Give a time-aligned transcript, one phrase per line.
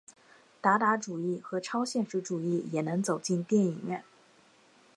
[0.61, 4.03] 达达主义和超现实主义也能走进电影院。